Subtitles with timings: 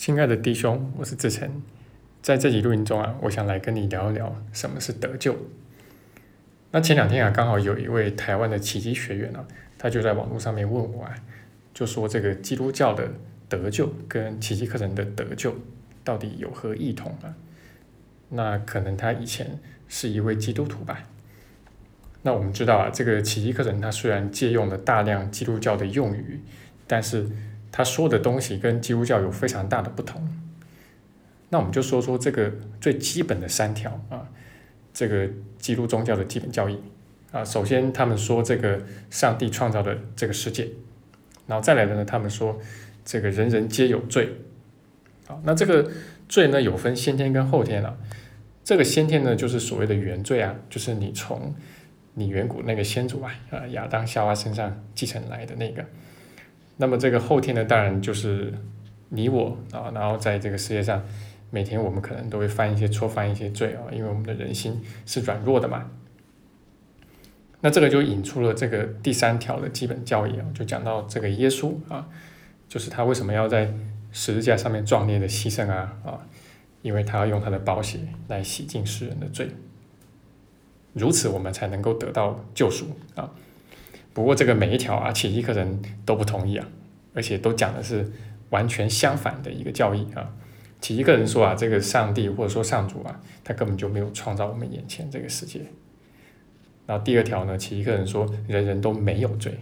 [0.00, 1.60] 亲爱的弟兄，我是志成，
[2.22, 5.36] 在这集录音中啊，我想来跟你聊一聊什么是得救。
[6.70, 11.14] 那前两天啊，刚好有一位台湾的奇迹学员啊，他就在网络上面问我啊，
[11.74, 13.12] 就说这个基督教的
[13.46, 15.54] 得救跟奇迹课程的得救
[16.02, 17.36] 到底有何异同啊？
[18.30, 21.02] 那可能他以前是一位基督徒吧。
[22.22, 26.40] 那我们知道啊，这个奇迹课程它虽然借用了大量基督教的用语，
[26.86, 27.26] 但是
[27.72, 30.26] 他说的东西跟基督教有非常大的不同。
[31.52, 34.28] 那我们就说说这个最基本的三条啊，
[34.94, 36.78] 这个基督宗教的基本教义
[37.32, 37.44] 啊。
[37.44, 38.80] 首先，他们说这个
[39.10, 40.68] 上帝创造的这个世界，
[41.48, 42.56] 然后再来的呢，他们说
[43.04, 44.32] 这个人人皆有罪。
[45.26, 45.90] 好，那这个
[46.28, 47.96] 罪呢，有分先天跟后天啊。
[48.62, 51.52] 这个先天呢，就是所谓的原罪啊，就是你从
[52.14, 55.84] 你远古那个先祖啊，啊亚当夏娃身上继承来的那个。
[56.80, 58.54] 那么这个后天呢，当然就是
[59.10, 61.04] 你我啊，然后在这个世界上，
[61.50, 65.90] 每天我们可能都会犯一些错，犯一些罪啊，因为我们的人心是软弱的嘛。
[67.60, 72.08] 那这个就引出了这个第三条的基本教义啊，就讲到这个耶稣啊，
[72.66, 73.70] 就是他为什么要在
[74.10, 76.26] 十字架上面壮烈的牺牲啊啊，
[76.80, 79.50] 因为他要用他的宝血来洗净世人的罪，
[80.94, 83.30] 如此我们才能够得到救赎啊。
[84.12, 86.66] 不过这个每一条啊，奇迹课程都不同意啊，
[87.14, 88.10] 而且都讲的是
[88.50, 90.34] 完全相反的一个教义啊。
[90.80, 95.60] 奇迹课程说啊，这个上帝或者说上主啊，他根本就没有创造我们眼前这个世界。
[96.86, 99.56] 然后第二条呢，奇迹课程说人人都没有罪，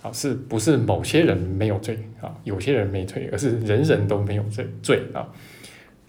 [0.00, 2.34] 好，是不是某些人没有罪啊？
[2.44, 5.28] 有些人没罪，而是人人都没有罪罪啊？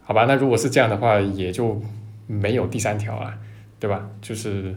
[0.02, 1.82] 好吧，那如果是这样的话，也就
[2.28, 3.38] 没有第三条啊，
[3.78, 4.10] 对吧？
[4.22, 4.74] 就是。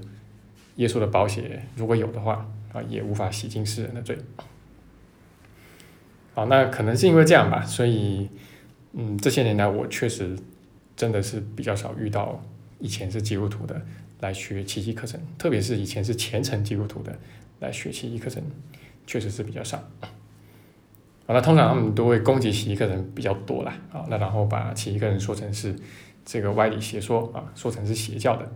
[0.77, 4.17] 耶稣的宝血如果有的话啊，也无法洗净世人的罪。
[6.35, 8.29] 好，那可能是因为这样吧，所以
[8.95, 10.35] 嗯，这些年来我确实
[10.97, 12.43] 真的是比较少遇到
[12.79, 13.81] 以前是基督徒的
[14.21, 17.15] 来学奇迹课程，特别是以前是虔诚基督徒的
[17.61, 18.43] 来学奇迹课程，
[19.07, 19.77] 确实是比较少。
[21.27, 25.77] 好，那通常他们都会攻击奇迹课程比较多啦，啊，那然后把奇迹课程说成是
[26.25, 28.51] 这个歪理邪说啊，说成是邪教的。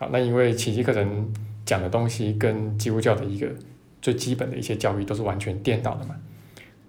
[0.00, 1.30] 好，那因为奇迹课程
[1.66, 3.46] 讲的东西跟基督教的一个
[4.00, 6.16] 最基本的一些教育都是完全颠倒的嘛。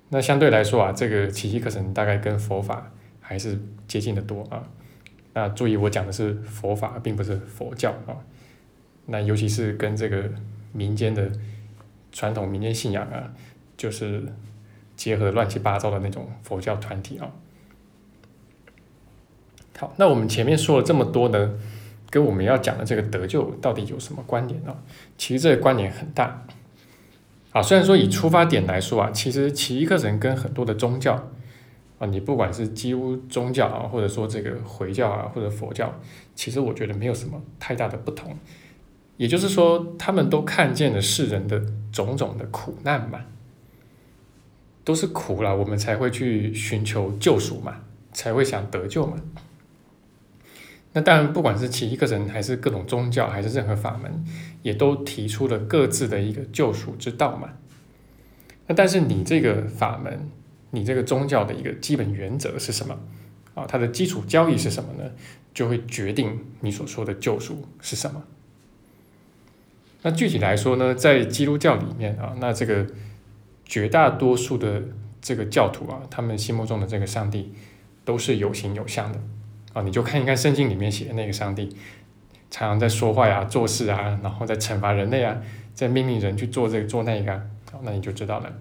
[0.08, 2.90] 那相对来说啊，这个奇迹课程大概跟佛法
[3.20, 4.66] 还是接近的多啊。
[5.34, 8.16] 那注意我讲的是佛法，并不是佛教啊。
[9.08, 10.32] 那尤其是跟这个
[10.72, 11.30] 民间的
[12.14, 13.34] 传统民间信仰啊，
[13.76, 14.24] 就是
[14.96, 17.30] 结合乱七八糟的那种佛教团体啊。
[19.78, 21.60] 好，那我们前面说了这么多呢。
[22.12, 24.76] 跟我们要讲的这个得救到底有什么关联呢？
[25.18, 26.46] 其实这个关联很大。
[27.52, 31.28] 啊，虽然说以出发点来说啊，其实奇异课程跟很多的宗教
[32.00, 35.94] 啊，你不管是基督宗教啊，或者说这个回教啊，或者佛教，
[36.36, 38.38] 其实我觉得没有什么太大的不同。
[39.18, 41.62] 也就是说，他们都看见了世人的
[41.92, 43.20] 种种的苦难嘛，
[44.84, 47.82] 都是苦了，我们才会去寻求救赎嘛，
[48.14, 49.18] 才会想得救嘛。
[50.94, 54.26] 那当然，不管是其一个人，还是各种宗教，还是任何法门，
[54.62, 57.50] 也都提出了各自的一个救赎之道嘛。
[58.68, 60.30] 那但是你这个法门，
[60.72, 63.00] 你这个宗教的一个基本原则是什么？
[63.54, 65.10] 啊，它的基础教义是什么呢？
[65.54, 68.24] 就会决定你所说的救赎是什么。
[70.02, 72.86] 那具体来说呢，在基督教里面啊，那这个
[73.66, 74.84] 绝大多数的
[75.22, 77.54] 这个教徒啊，他们心目中的这个上帝
[78.04, 79.20] 都是有形有相的。
[79.74, 81.70] 啊，你就看一看圣经里面写的那个上帝，
[82.50, 85.42] 常常在说话呀、做事啊，然后在惩罚人类啊，
[85.74, 88.52] 在命令人去做这个做那个，啊，那你就知道了。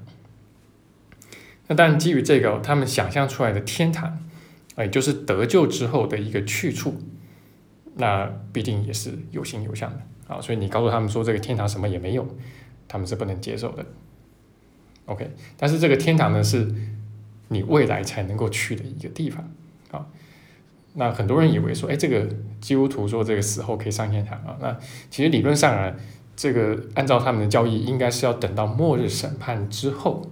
[1.66, 4.18] 那当然，基于这个，他们想象出来的天堂，
[4.78, 7.00] 也就是得救之后的一个去处，
[7.96, 10.40] 那必定也是有形有相的啊。
[10.40, 12.26] 所以你告诉他们说这个天堂什么也没有，
[12.88, 13.84] 他们是不能接受的。
[15.06, 16.72] OK，但是这个天堂呢，是
[17.48, 19.48] 你未来才能够去的一个地方。
[20.94, 22.26] 那很多人以为说，哎，这个
[22.60, 24.56] 基督徒说这个死后可以上天堂啊。
[24.60, 24.76] 那
[25.08, 25.94] 其实理论上啊，
[26.34, 30.28] 这个按照他们的教义，应该是要等到末日审判之后，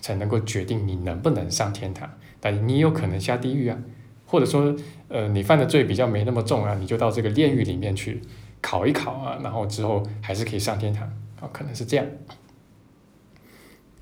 [0.00, 2.10] 才能够决定你能不能上天堂。
[2.40, 3.78] 但你有可能下地狱啊，
[4.26, 4.74] 或者说，
[5.08, 8.20] 呃，你犯的罪比较没那么重啊，你就到这个炼狱里面去
[8.60, 11.06] 考一考啊，然后之后还是可以上天堂
[11.40, 12.04] 啊，可能是这样。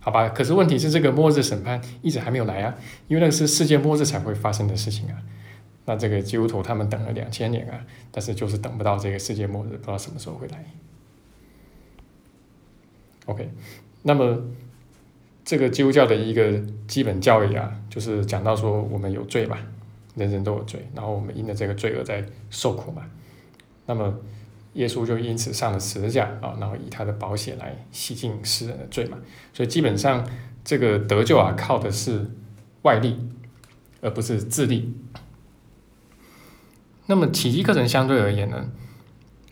[0.00, 2.74] 好吧，可是问题是这个末日审判一直还没有来啊，
[3.08, 5.18] 因为那个是世界末日才会发生的事情啊。
[5.90, 7.82] 那这个基督徒他们等了两千年啊，
[8.12, 10.62] 但是就是等不到这个世界末日，不知道什么时候会来。
[13.24, 13.48] OK，
[14.02, 14.38] 那么
[15.46, 19.56] 这个基督教的一个基本教义啊，就是讲到说我们有罪嘛，
[20.14, 23.06] 人人都有罪，然后我们因着这个罪而在受苦嘛。
[23.86, 24.14] 那么
[24.74, 29.16] 耶稣就因此上了十字架啊，然后以他的保险来洗净世人的罪嘛。
[29.54, 30.28] 所以基本上
[30.62, 32.26] 这个得救啊，靠的是
[32.82, 33.16] 外力，
[34.02, 34.94] 而不是自力。
[37.10, 38.68] 那么奇迹课程相对而言呢，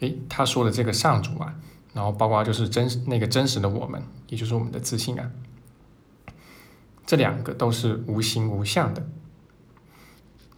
[0.00, 1.54] 诶，他说的这个上主啊，
[1.94, 5.30] 然后包括就是真那个真实的我们，也就是我们的自信啊。
[7.06, 9.06] 这两个都是无形无相的。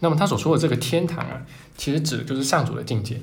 [0.00, 1.46] 那么他所说的这个天堂啊，
[1.76, 3.20] 其实指的就是上主的境界。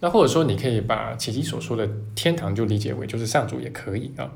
[0.00, 4.30] 那或者说，你可以把奇迹所说的天堂就理解为就是上主也可以啊。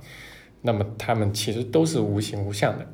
[0.63, 2.87] 那么他们其实都是无形无相的。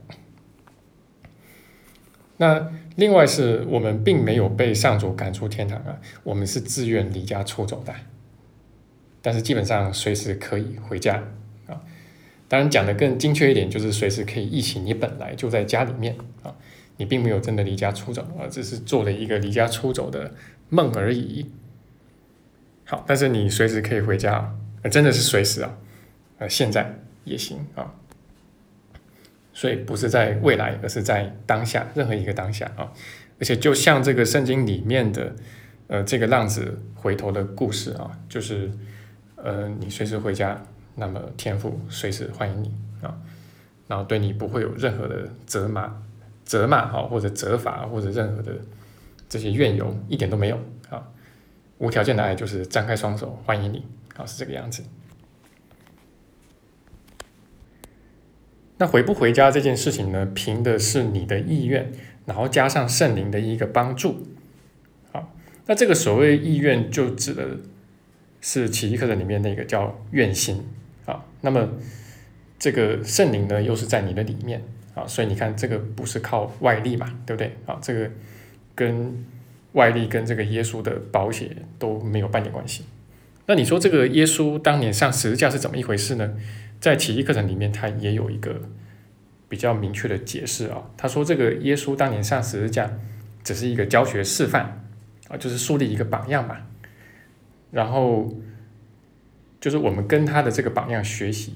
[2.40, 7.94] 那另外是我们并没有被上主赶出天堂啊，我们是自愿离家出走的。
[9.20, 11.22] 但是基本上随时可以回家
[11.66, 11.82] 啊。
[12.48, 16.56] 当然讲的更精确一点，就是随时可以忆起你本来就在家里面啊，
[16.96, 20.32] 你并没有真的离家出走啊，只是做了一个离家出走的
[20.70, 21.44] 梦而已。
[22.86, 25.76] 好，但是你随时可以回家啊，真的是随时啊，
[26.38, 27.99] 呃，现在也行啊。
[29.60, 32.90] 所以不是在未来，而是在当下，任何一个当下啊。
[33.38, 35.36] 而且就像这个圣经里面的
[35.86, 38.70] 呃这个浪子回头的故事啊，就是
[39.36, 40.58] 呃你随时回家。
[40.94, 43.14] 那么天父随时欢迎你啊，
[43.86, 45.94] 然后对你不会有任何的责骂、
[46.42, 48.52] 责骂啊，或者责罚，或者任何的
[49.28, 50.58] 这些怨尤，一点都没有
[50.88, 51.06] 啊。
[51.76, 53.84] 无条件的爱就是张开双手欢迎你
[54.16, 54.82] 啊，是这个样子。
[58.80, 61.92] 那回不回家这件事情呢，凭的是你的意愿，
[62.24, 64.26] 然后加上圣灵的一个帮助。
[65.12, 65.34] 好，
[65.66, 67.58] 那这个所谓意愿，就指的
[68.40, 70.64] 是奇迹课程里面那个叫愿心。
[71.04, 71.68] 啊，那么
[72.58, 74.62] 这个圣灵呢，又是在你的里面
[74.94, 77.54] 啊，所以你看，这个不是靠外力嘛，对不对？
[77.66, 78.10] 啊，这个
[78.74, 79.22] 跟
[79.72, 82.86] 外力跟这个耶稣的保险都没有半点关系。
[83.44, 86.32] 那你说这个耶稣当年上十字架是怎么一回事呢？
[86.80, 88.60] 在奇迹课程里面，他也有一个
[89.48, 90.82] 比较明确的解释啊。
[90.96, 92.90] 他说，这个耶稣当年上十字架
[93.44, 94.82] 只是一个教学示范
[95.28, 96.56] 啊，就是树立一个榜样嘛，
[97.70, 98.32] 然后。
[99.60, 101.52] 就是我们跟他的这个榜样学习，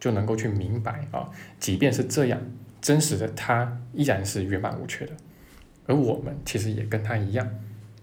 [0.00, 1.28] 就能够去明白啊，
[1.60, 2.40] 即便是这样，
[2.80, 5.12] 真实的他依然是圆满无缺的，
[5.84, 7.46] 而我们其实也跟他一样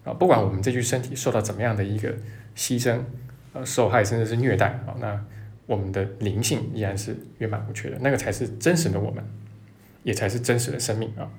[0.04, 2.14] 啊，不管我们这具身体受到怎么样的一个
[2.56, 3.00] 牺牲、
[3.54, 5.26] 呃受害，甚至是虐待啊，那
[5.70, 9.24] 我们的灵性依然是圆满无缺的，那个才是真实的我们，
[10.04, 11.30] 也才是真实的生命啊。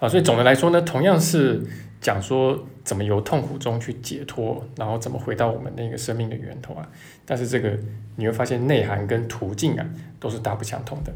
[0.00, 1.62] 啊，所以总的来说呢，同样是。
[1.98, 6.86] 讲说怎么由痛苦中去解脱，然后怎么回到我们那个生命的源头啊？
[7.24, 7.76] 但是这个
[8.16, 9.84] 你会发现内涵跟途径啊
[10.20, 11.12] 都是大不相同的。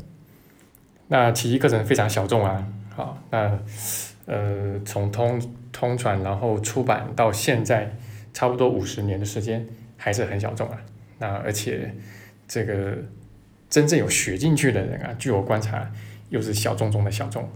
[1.08, 2.66] 那奇迹课程非常小众啊，
[2.96, 3.58] 好，那
[4.24, 5.40] 呃从通
[5.70, 7.94] 通传然后出版到现在
[8.32, 9.64] 差不多五十年的时间
[9.98, 10.80] 还是很小众啊。
[11.20, 11.94] 那而且
[12.48, 12.98] 这个
[13.68, 15.92] 真正有学进去的人啊，据我观察
[16.30, 17.48] 又是小众中的小众。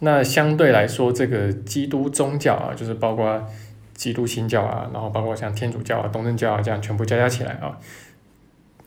[0.00, 3.46] 那相对来说，这个基督宗教啊，就是包括
[3.94, 7.78] 基督新教啊，然后包括像天主教啊、东正教啊这样全部加加起来啊，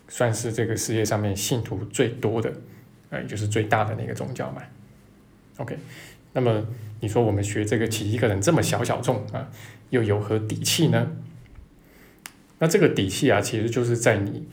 [0.08, 2.52] 算是这个世界上面信徒最多的，
[3.10, 4.62] 呃，也就是最大的那个宗教嘛。
[5.58, 5.78] OK，
[6.34, 6.64] 那么
[7.00, 9.50] 你说我们学这个奇迹课程这么小小众啊，
[9.90, 11.12] 又有何底气呢？
[12.60, 14.48] 那这个底气啊，其实就是在你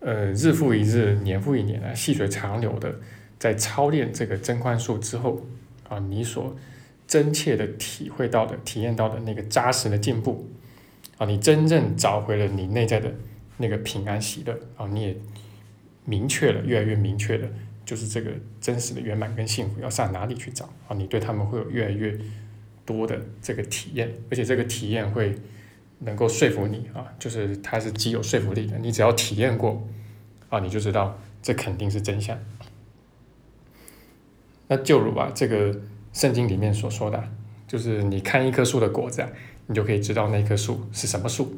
[0.00, 3.00] 呃日复一日、年复一年啊，细水长流的
[3.38, 5.46] 在操练这个真宽术之后。
[5.86, 6.56] 啊，你所
[7.06, 10.50] 真切的体会到的、体验到的那个扎实的进步，
[11.18, 13.12] 啊，你真正找回了你内在的
[13.58, 15.16] 那个平安喜乐，啊，你也
[16.06, 17.46] 明确了，越来越明确的，
[17.84, 18.30] 就是这个
[18.62, 20.64] 真实的圆满跟幸福要上哪里去找？
[20.88, 22.18] 啊，你对他们会有越来越
[22.86, 25.36] 多的这个体验，而且这个体验会
[26.04, 28.78] 能够说服你，啊，就是它是极有说服力的。
[28.78, 29.86] 你只要体验过，
[30.48, 32.38] 啊，你就知道这肯定是真相。
[34.68, 35.78] 那就如啊，这个
[36.12, 37.22] 圣经里面所说的，
[37.66, 39.28] 就是你看一棵树的果子啊，
[39.66, 41.54] 你就可以知道那棵树是什么树。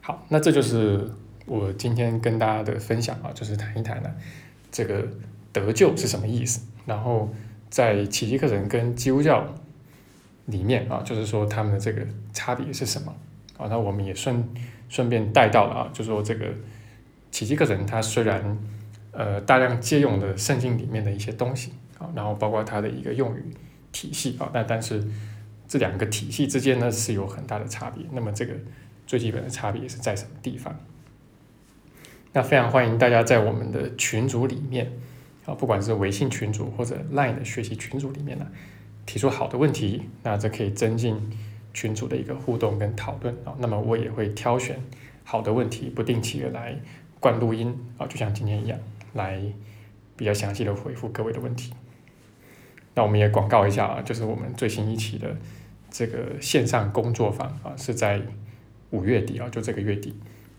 [0.00, 1.08] 好，那这就是
[1.46, 4.10] 我今天跟大家的分享啊，就是谈一谈呢，
[4.70, 5.06] 这个
[5.52, 6.60] 得救是什么意思。
[6.84, 7.32] 然后
[7.70, 9.46] 在奇迹课程跟基督教
[10.46, 13.14] 里面啊，就是说他们的这个差别是什么
[13.56, 13.66] 啊？
[13.68, 14.48] 那我们也顺
[14.88, 16.46] 顺便带到了啊，就说这个
[17.30, 18.58] 奇迹课程它虽然。
[19.14, 23.44] 呃，大量借用的圣经里面的一些东西啊，然后包括它的一个用语
[23.92, 25.06] 体系啊，但但是
[25.68, 28.06] 这两个体系之间呢是有很大的差别。
[28.12, 28.54] 那么这个
[29.06, 30.74] 最基本的差别是在什么地方？
[32.32, 34.90] 那非常欢迎大家在我们的群组里面，
[35.44, 38.46] 啊，不管是微信群组或者 Line 的学习群组里面呢，
[39.06, 41.16] 提出好的问题，那这可以增进
[41.74, 43.54] 群组的一个互动跟讨论啊。
[43.58, 44.80] 那么我也会挑选
[45.24, 46.76] 好的问题，不定期的来
[47.20, 48.78] 灌录音啊，就像今天一样，
[49.14, 49.40] 来
[50.16, 51.72] 比较详细的回复各位的问题。
[52.94, 55.36] 那我们也广告一下啊，就是我们最新一期的
[55.90, 58.20] 这个线上工作坊啊，是在
[58.90, 60.14] 五月底啊，就这个月底。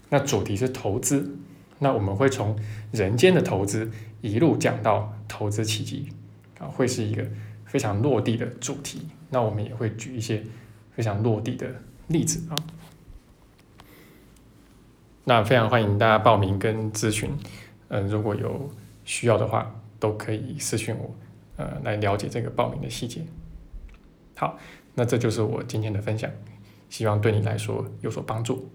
[0.10, 1.38] 那主题是投资。
[1.80, 2.58] 那我们会从
[2.92, 6.08] 人间的投资一路讲到投资奇迹
[6.58, 7.26] 啊，会是一个
[7.74, 9.02] 非常落地的主题。
[9.32, 10.44] 那我们也会举一些
[10.92, 11.68] 非常落地的
[12.06, 12.56] 例子啊。
[15.24, 17.32] 那非常欢迎大家报名跟咨询，
[17.88, 18.70] 嗯，如果有
[19.06, 21.16] 需要的话，都可以私信我，
[21.58, 23.22] 呃，来了解这个报名的细节。
[24.36, 24.60] 好，
[24.94, 26.30] 那这就是我今天的分享，
[26.92, 28.70] 希望对你来说有所帮助。